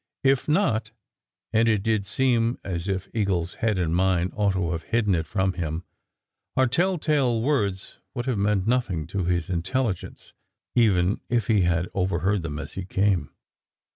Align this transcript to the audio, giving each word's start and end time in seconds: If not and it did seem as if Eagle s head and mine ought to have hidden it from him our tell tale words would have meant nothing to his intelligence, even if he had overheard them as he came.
If 0.23 0.47
not 0.49 0.89
and 1.53 1.69
it 1.69 1.83
did 1.83 2.07
seem 2.07 2.57
as 2.63 2.87
if 2.87 3.07
Eagle 3.13 3.43
s 3.43 3.53
head 3.61 3.77
and 3.77 3.95
mine 3.95 4.31
ought 4.33 4.53
to 4.53 4.71
have 4.71 4.81
hidden 4.81 5.13
it 5.13 5.27
from 5.27 5.53
him 5.53 5.83
our 6.57 6.65
tell 6.65 6.97
tale 6.97 7.39
words 7.39 7.99
would 8.15 8.25
have 8.25 8.39
meant 8.39 8.65
nothing 8.65 9.05
to 9.05 9.25
his 9.25 9.47
intelligence, 9.47 10.33
even 10.73 11.21
if 11.29 11.45
he 11.45 11.61
had 11.61 11.87
overheard 11.93 12.41
them 12.41 12.57
as 12.57 12.73
he 12.73 12.83
came. 12.83 13.29